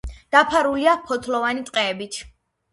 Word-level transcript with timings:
დაფარულია 0.35 0.95
ფოთლოვანი 1.11 1.65
ტყეებით. 1.71 2.21